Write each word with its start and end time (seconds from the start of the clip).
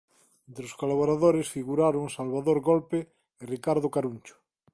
Entre 0.47 0.63
os 0.69 0.77
colaboradores 0.81 1.51
figuraron 1.55 2.13
Salvador 2.17 2.57
Golpe 2.69 2.99
e 3.41 3.43
Ricardo 3.53 3.87
Caruncho. 3.95 4.35